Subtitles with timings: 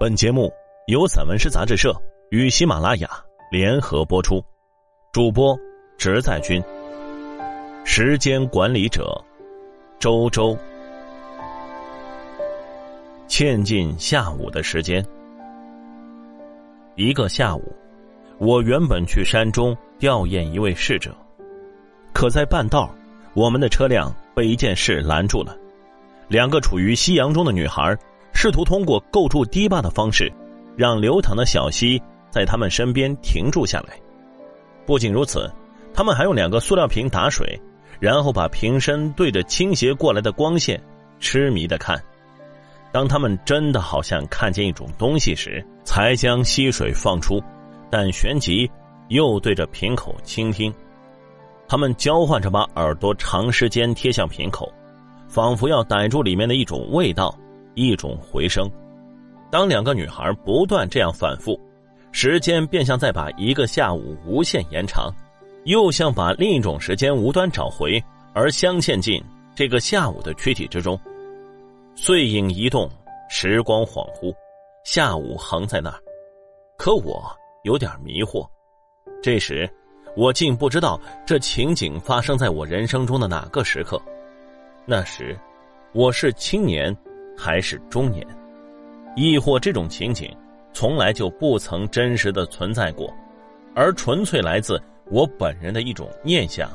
[0.00, 0.48] 本节目
[0.86, 1.92] 由散文诗杂志社
[2.30, 3.10] 与喜马拉雅
[3.50, 4.40] 联合播出，
[5.10, 5.58] 主播
[5.98, 6.62] 直在君，
[7.84, 9.20] 时间管理者
[9.98, 10.56] 周周。
[13.26, 15.04] 欠近下午的时间，
[16.94, 17.74] 一个下午，
[18.38, 21.12] 我原本去山中吊唁一位逝者，
[22.12, 22.88] 可在半道，
[23.34, 25.56] 我们的车辆被一件事拦住了。
[26.28, 27.98] 两个处于夕阳中的女孩。
[28.40, 30.32] 试图通过构筑堤坝的方式，
[30.76, 33.98] 让流淌的小溪在他们身边停住下来。
[34.86, 35.52] 不仅如此，
[35.92, 37.60] 他们还用两个塑料瓶打水，
[37.98, 40.80] 然后把瓶身对着倾斜过来的光线，
[41.18, 42.00] 痴迷的看。
[42.92, 47.42] 当他们真的好像看见一种东西时，才将溪水放出，
[47.90, 48.70] 但旋即
[49.08, 50.72] 又对着瓶口倾听。
[51.66, 54.72] 他们交换着把耳朵长时间贴向瓶口，
[55.26, 57.36] 仿佛要逮住里面的一种味道。
[57.78, 58.68] 一种回声，
[59.52, 61.56] 当两个女孩不断这样反复，
[62.10, 65.14] 时间便像在把一个下午无限延长，
[65.62, 69.22] 又像把另一种时间无端找回，而镶嵌进
[69.54, 70.98] 这个下午的躯体之中。
[71.94, 72.90] 碎影移动，
[73.30, 74.34] 时光恍惚，
[74.82, 76.00] 下午横在那儿，
[76.76, 77.24] 可我
[77.62, 78.44] 有点迷惑。
[79.22, 79.70] 这时，
[80.16, 84.02] 我竟不知道这情景发生在我人生中的哪个时刻。
[84.84, 85.38] 那时，
[85.92, 86.92] 我是青年。
[87.40, 88.26] 还是中年，
[89.14, 90.28] 亦或这种情景，
[90.72, 93.14] 从来就不曾真实的存在过，
[93.76, 96.68] 而纯粹来自我本人的一种念想，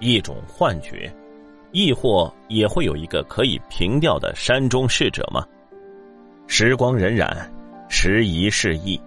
[0.00, 1.10] 一种幻觉，
[1.72, 5.42] 亦或也会有一个可以平调的山中逝者吗？
[6.46, 7.34] 时光荏苒，
[7.88, 9.00] 时移世易，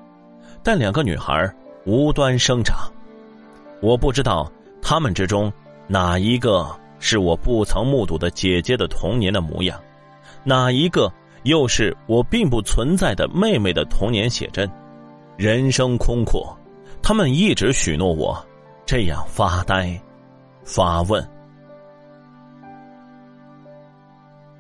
[0.63, 1.53] 但两个女孩
[1.85, 2.75] 无端生长，
[3.81, 5.53] 我不知道她们之中
[5.85, 6.67] 哪一个
[6.99, 9.79] 是我不曾目睹的姐姐的童年的模样。
[10.47, 11.11] 哪一个
[11.43, 14.65] 又是我并不存在的妹妹的童年写真？
[15.35, 16.57] 人生空阔，
[17.01, 18.41] 他们一直许诺我，
[18.86, 20.02] 这样发呆，
[20.63, 21.21] 发问。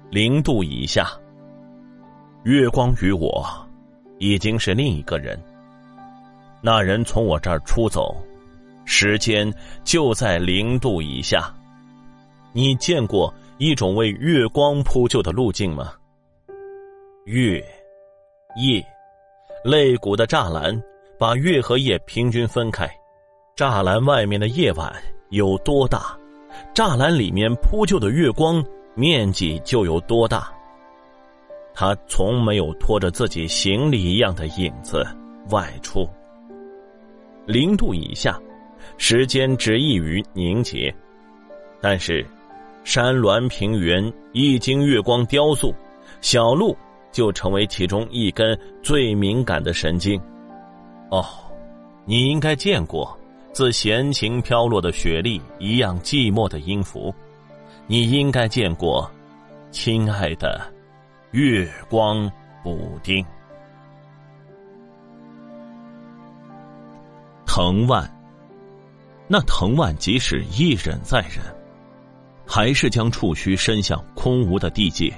[0.09, 1.07] 零度以下，
[2.43, 3.47] 月光与我
[4.19, 5.41] 已经是另一个人。
[6.59, 8.13] 那人从我这儿出走，
[8.83, 9.49] 时间
[9.85, 11.49] 就在零度以下。
[12.51, 13.33] 你见过？
[13.59, 15.93] 一种为月光铺就的路径吗？
[17.25, 17.63] 月，
[18.55, 18.85] 夜，
[19.63, 20.79] 肋骨的栅栏
[21.17, 22.87] 把月和夜平均分开。
[23.55, 24.95] 栅栏外面的夜晚
[25.31, 26.15] 有多大，
[26.75, 28.63] 栅栏里面铺就的月光
[28.93, 30.53] 面积就有多大。
[31.73, 35.03] 他从没有拖着自己行李一样的影子
[35.49, 36.07] 外出。
[37.47, 38.39] 零度以下，
[38.99, 40.93] 时间只易于凝结，
[41.81, 42.23] 但是。
[42.87, 45.75] 山峦平原一经月光雕塑，
[46.21, 46.73] 小路
[47.11, 50.17] 就成为其中一根最敏感的神经。
[51.11, 51.25] 哦，
[52.05, 53.13] 你应该见过
[53.51, 57.13] 自闲情飘落的雪莉一样寂寞的音符，
[57.87, 59.11] 你应该见过，
[59.69, 60.61] 亲爱的，
[61.31, 62.31] 月光
[62.63, 63.21] 补丁。
[67.45, 68.09] 藤蔓，
[69.27, 71.56] 那藤蔓即使一忍再忍。
[72.57, 75.13] 还是将触须伸向空无的地界，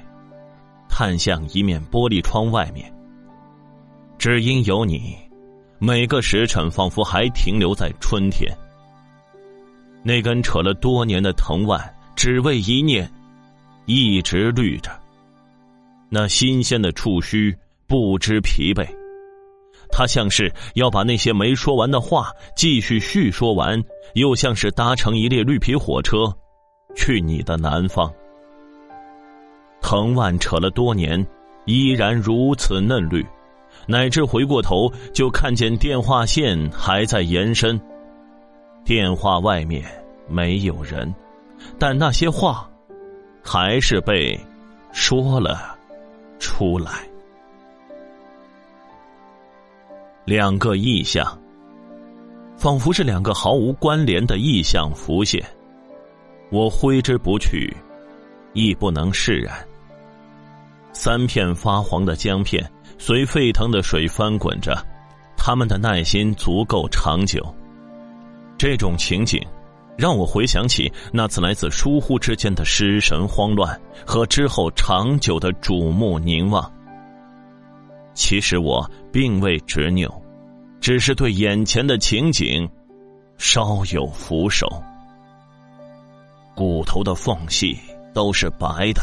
[0.90, 2.94] 探向一面玻璃窗外面。
[4.18, 5.16] 只因有你，
[5.78, 8.54] 每个时辰仿佛还停留在春天。
[10.04, 11.80] 那根扯了多年的藤蔓，
[12.14, 13.10] 只为一念，
[13.86, 14.92] 一直绿着。
[16.10, 17.56] 那新鲜的触须
[17.88, 18.86] 不知疲惫，
[19.90, 23.82] 它像是要把那些没说完的话继续叙说完，
[24.16, 26.30] 又像是搭乘一列绿皮火车。
[27.00, 28.14] 去你的南方，
[29.82, 31.26] 藤蔓扯了多年，
[31.64, 33.26] 依然如此嫩绿，
[33.88, 37.80] 乃至回过头就看见电话线还在延伸。
[38.84, 39.82] 电话外面
[40.28, 41.16] 没有人，
[41.80, 42.70] 但那些话，
[43.42, 44.38] 还是被
[44.92, 45.78] 说了
[46.38, 47.08] 出来。
[50.26, 51.26] 两个意象，
[52.58, 55.42] 仿佛是两个毫无关联的意象浮现。
[56.52, 57.72] 我挥之不去，
[58.54, 59.56] 亦不能释然。
[60.92, 62.68] 三片发黄的姜片
[62.98, 64.76] 随沸腾的水翻滚着，
[65.38, 67.44] 他们的耐心足够长久。
[68.58, 69.40] 这种情景，
[69.98, 76.70] 让我回想起那次来自疏忽之间的失神慌乱和之后长久的瞩目凝望。
[78.16, 80.12] 其实我并未执拗，
[80.82, 82.70] 只是对眼前的情景
[83.38, 84.68] 稍有俯首。
[86.60, 87.80] 骨头的缝隙
[88.14, 89.02] 都是白的，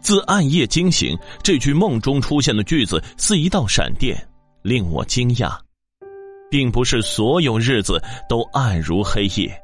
[0.00, 4.16] 自暗夜惊醒，这句梦中出现的句子似一道闪电，
[4.62, 5.58] 令我惊讶。
[6.48, 9.60] 并不是所有日子都暗如黑夜，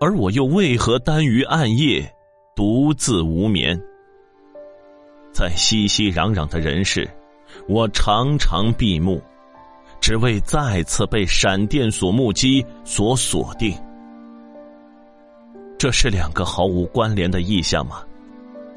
[0.00, 2.08] 而我又为何耽于暗夜，
[2.54, 3.76] 独自无眠？
[5.32, 7.10] 在熙熙攘攘的人世，
[7.66, 9.20] 我常常闭目，
[10.00, 13.76] 只为再次被闪电所目击、所锁定。
[15.78, 18.02] 这是两个毫无关联的意象吗？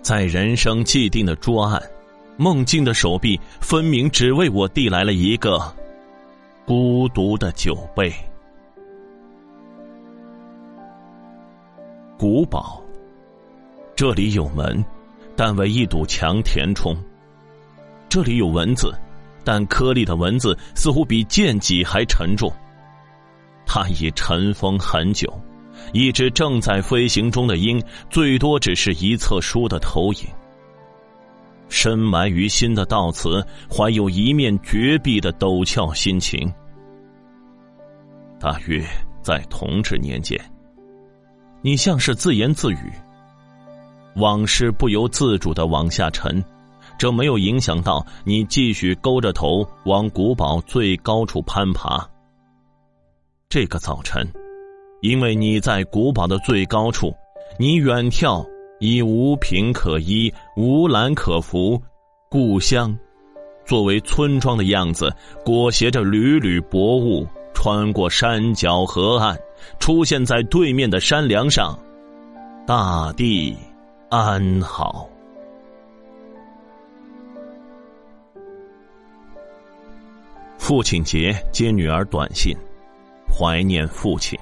[0.01, 1.81] 在人生既定的桌案，
[2.38, 5.62] 梦境的手臂分明只为我递来了一个
[6.66, 8.13] 孤独的酒杯。
[12.18, 12.81] 古堡，
[13.96, 14.84] 这里有门，
[15.36, 16.96] 但为一堵墙填充。
[18.10, 18.94] 这里有文字，
[19.46, 22.51] 但颗粒的文字似乎比剑戟还沉重。
[23.66, 25.31] 它已尘封很久。
[25.93, 30.27] 一只正在飞行中的鹰，最多只是一册书的投影。
[31.67, 36.51] 深埋于心的悼词，怀有一面绝壁的陡峭心情。
[38.39, 38.83] 大约
[39.21, 40.39] 在同治年间，
[41.61, 42.91] 你像是自言自语，
[44.15, 46.43] 往事不由自主的往下沉，
[46.97, 52.03] 这没有影响到你继续勾着头往古堡最高处攀爬。
[53.47, 54.27] 这个早晨。
[55.01, 57.13] 因为你在古堡的最高处，
[57.57, 58.46] 你远眺
[58.80, 61.81] 已无凭可依，无栏可扶，
[62.30, 62.98] 故乡
[63.66, 65.13] 作为村庄的样子，
[65.46, 69.38] 裹挟着缕缕薄雾，穿过山脚河岸，
[69.80, 71.78] 出现在对面的山梁上。
[72.68, 73.56] 大地
[74.10, 75.10] 安好。
[80.57, 82.56] 父亲节接女儿短信，
[83.28, 84.38] 怀念父亲。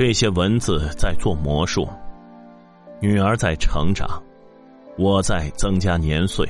[0.00, 1.86] 这些文字在做魔术，
[3.02, 4.08] 女儿在成长，
[4.96, 6.48] 我在增加年岁。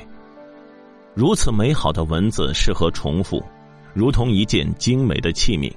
[1.14, 3.43] 如此美好的文字适合重复，
[3.93, 5.69] 如同一件精美的器皿，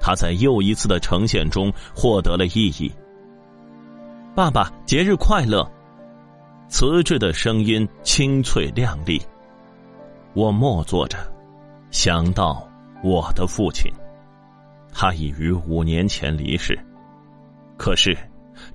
[0.00, 2.90] 它在又一次的呈现中获得了意义。
[4.34, 5.70] 爸爸，节日快乐！
[6.70, 9.20] 瓷质的声音清脆亮丽。
[10.32, 11.18] 我默坐着，
[11.90, 12.66] 想到
[13.04, 13.92] 我的父亲，
[14.94, 16.74] 他已于五年前离世。
[17.76, 18.16] 可是，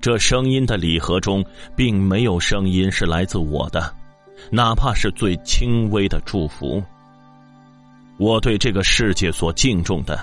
[0.00, 3.94] 这声音的礼盒中，并没有声音是来自我的，
[4.50, 6.82] 哪怕是最轻微的祝福。
[8.18, 10.18] 我对这个世界所敬重的，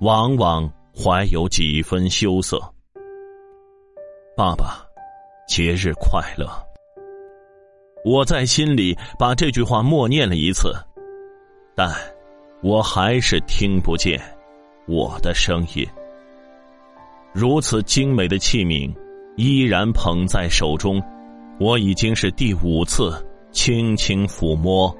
[0.00, 2.60] 往往怀有几分羞涩。
[4.36, 4.84] 爸爸，
[5.48, 6.46] 节日快乐！
[8.04, 10.72] 我在心里把这句话默念了一次，
[11.74, 11.90] 但
[12.62, 14.20] 我还是听不见
[14.86, 15.86] 我的声音。
[17.32, 18.94] 如此精美的器皿，
[19.36, 21.02] 依然捧在手中。
[21.58, 24.94] 我已经是第五次轻轻抚摸，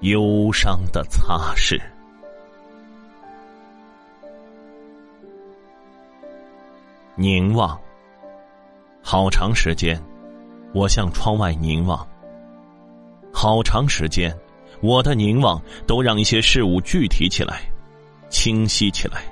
[0.00, 1.80] 忧伤的擦拭。
[7.16, 7.76] 凝望，
[9.02, 10.00] 好长时间，
[10.72, 12.06] 我向窗外凝望。
[13.32, 14.32] 好长时间，
[14.80, 17.62] 我的凝望都让一些事物具体起来，
[18.28, 19.24] 清晰起来。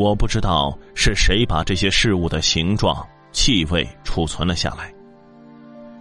[0.00, 4.90] 我不知道是谁把这些事物的形状、气味储存了下来。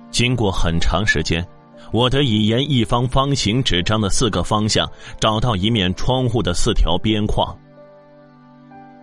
[0.10, 1.46] 经过很长时间，
[1.92, 7.54] 我得以沿一方方形纸张的四个方向找到一面窗户的四条边框。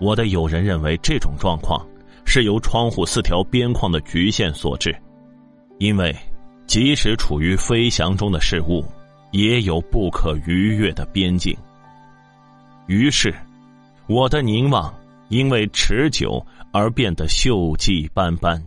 [0.00, 1.86] 我的友人认为这种状况
[2.24, 4.96] 是由窗户四条边框的局限所致，
[5.76, 6.16] 因为
[6.66, 8.82] 即使处于飞翔中的事物，
[9.32, 11.54] 也有不可逾越的边境。
[12.86, 13.34] 于是。
[14.08, 14.94] 我的凝望
[15.28, 18.62] 因为持久而变得锈迹斑斑，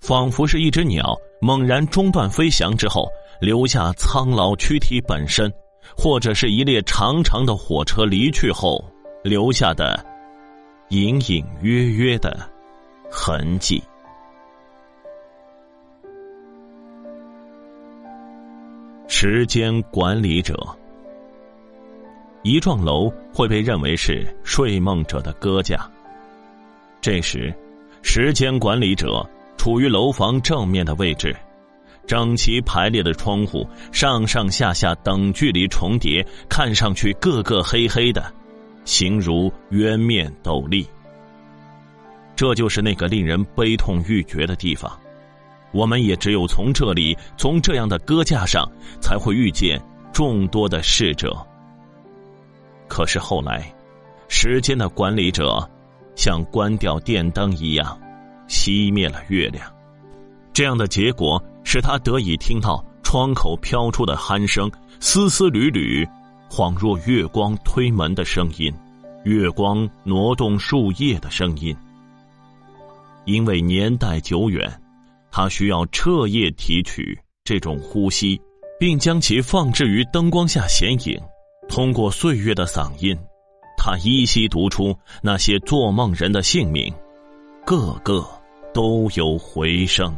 [0.00, 3.06] 仿佛是一只鸟猛然中断飞翔之后
[3.40, 5.52] 留下苍老躯体本身，
[5.96, 8.84] 或者是一列长长的火车离去后
[9.22, 10.04] 留下的
[10.88, 12.36] 隐隐约约的
[13.08, 13.80] 痕迹。
[19.06, 20.56] 时间管理者。
[22.42, 25.88] 一幢楼会被认为是睡梦者的搁架。
[27.00, 27.52] 这时，
[28.02, 31.34] 时间管理者处于楼房正面的位置，
[32.06, 38.32] 整齐排列的窗户上上下下等距离重叠，看上去个个黑黑的，
[38.84, 40.86] 形如圆面斗笠。
[42.34, 44.90] 这就是那个令人悲痛欲绝的地方。
[45.70, 48.68] 我们也只有从这里，从这样的搁架上，
[49.00, 49.80] 才会遇见
[50.12, 51.34] 众多的逝者。
[52.92, 53.74] 可是后来，
[54.28, 55.66] 时间的管理者
[56.14, 57.98] 像关掉电灯一样，
[58.46, 59.64] 熄灭了月亮。
[60.52, 64.70] 这样的结果使他得以听到窗口飘出的鼾声，
[65.00, 66.06] 丝丝缕缕，
[66.50, 68.70] 恍若月光推门的声音，
[69.24, 71.74] 月光挪动树叶的声音。
[73.24, 74.70] 因为年代久远，
[75.30, 78.38] 他需要彻夜提取这种呼吸，
[78.78, 81.18] 并将其放置于灯光下显影。
[81.72, 83.18] 通过岁月的嗓音，
[83.78, 86.92] 他依稀读出那些做梦人的姓名，
[87.64, 88.22] 个个
[88.74, 90.14] 都有回声。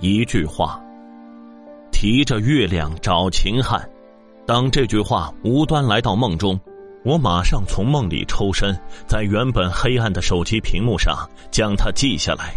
[0.00, 0.78] 一句话，
[1.90, 3.88] 提着月亮找秦汉。
[4.46, 6.60] 当这句话无端来到梦中，
[7.06, 12.54] 我马上从梦里抽身，在原本黑暗的手机屏幕上将它记下来。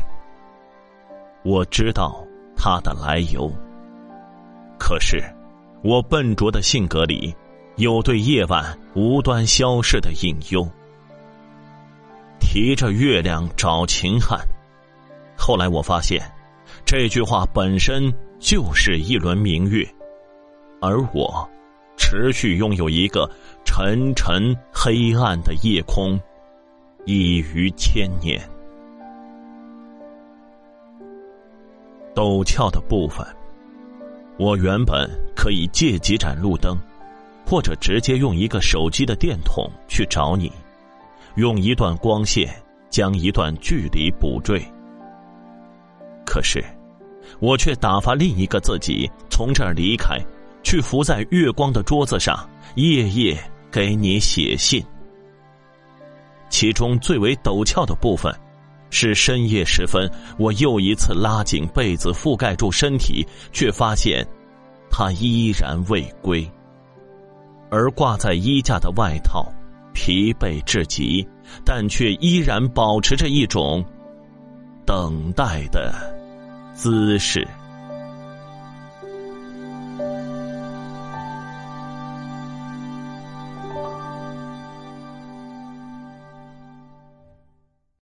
[1.45, 2.21] 我知道
[2.57, 3.49] 它的来由。
[4.79, 5.21] 可是，
[5.83, 7.36] 我笨拙的性格里，
[7.75, 10.67] 有对夜晚无端消逝的隐忧。
[12.39, 14.39] 提着月亮找秦汉，
[15.38, 16.19] 后来我发现，
[16.86, 19.88] 这句话本身就是一轮明月，
[20.81, 21.48] 而我，
[21.98, 23.29] 持续拥有一个
[23.65, 26.19] 沉沉黑暗的夜空，
[27.05, 28.41] 已于千年。
[32.15, 33.24] 陡峭的部分。
[34.39, 35.05] 我原本
[35.36, 36.77] 可以借几盏路灯，
[37.46, 40.50] 或者直接用一个手机的电筒去找你，
[41.36, 42.50] 用一段光线
[42.89, 44.63] 将一段距离补缀。
[46.25, 46.63] 可是，
[47.41, 50.17] 我却打发另一个自己从这儿离开，
[50.63, 53.38] 去伏在月光的桌子上，夜夜
[53.69, 54.81] 给你写信。
[56.48, 58.34] 其中最为陡峭的部分。
[58.89, 64.25] 是深夜时分，我又一次拉紧被子覆盖住身体，却发现
[64.89, 66.50] 他依然未归。
[67.69, 69.46] 而挂在衣架的外套
[69.93, 71.27] 疲惫至极，
[71.63, 73.86] 但却依然保持着一种
[74.86, 75.93] 等待的
[76.74, 77.48] 姿势。